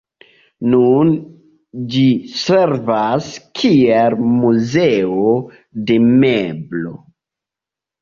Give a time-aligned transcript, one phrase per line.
[0.69, 1.11] Nun
[1.91, 2.07] ĝi
[2.45, 3.29] servas
[3.61, 5.33] kiel muzeo
[5.89, 7.01] de meblo.